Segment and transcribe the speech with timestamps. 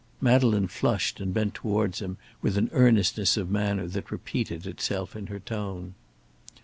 [0.19, 5.27] Madeleine flushed and bent towards him with an earnestness of manner that repeated itself in
[5.27, 5.93] her tone.